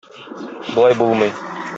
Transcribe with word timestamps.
Болай 0.69 0.97
булмый. 1.03 1.31